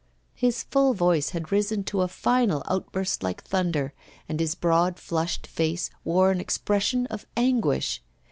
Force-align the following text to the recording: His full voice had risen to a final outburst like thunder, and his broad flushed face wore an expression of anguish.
His 0.33 0.63
full 0.63 0.95
voice 0.95 1.29
had 1.29 1.51
risen 1.51 1.83
to 1.83 2.01
a 2.01 2.07
final 2.07 2.63
outburst 2.67 3.21
like 3.21 3.43
thunder, 3.43 3.93
and 4.27 4.39
his 4.39 4.55
broad 4.55 4.97
flushed 4.97 5.45
face 5.45 5.91
wore 6.03 6.31
an 6.31 6.39
expression 6.41 7.05
of 7.11 7.27
anguish. 7.37 8.01